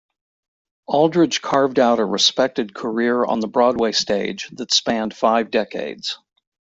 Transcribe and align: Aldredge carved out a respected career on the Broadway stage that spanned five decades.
Aldredge 0.87 1.43
carved 1.43 1.77
out 1.77 1.99
a 1.99 2.05
respected 2.05 2.73
career 2.73 3.23
on 3.23 3.39
the 3.39 3.47
Broadway 3.47 3.91
stage 3.91 4.49
that 4.53 4.73
spanned 4.73 5.15
five 5.15 5.51
decades. 5.51 6.17